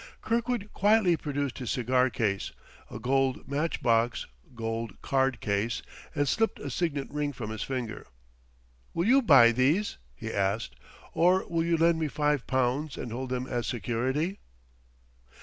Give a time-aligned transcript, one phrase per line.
[0.23, 2.53] Kirkwood quietly produced his cigar case,
[2.89, 5.83] a gold match box, gold card case,
[6.15, 8.07] and slipped a signet ring from his finger.
[8.95, 10.75] "Will you buy these?" he asked.
[11.13, 14.39] "Or will you lend me five pounds and hold them as security?"